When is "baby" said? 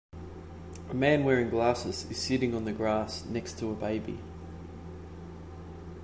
3.75-4.17